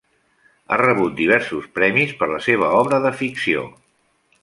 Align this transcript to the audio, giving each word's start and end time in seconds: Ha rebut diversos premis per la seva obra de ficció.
Ha 0.69 0.77
rebut 0.81 1.13
diversos 1.19 1.69
premis 1.81 2.17
per 2.23 2.31
la 2.35 2.43
seva 2.49 2.73
obra 2.83 3.01
de 3.07 3.13
ficció. 3.23 3.71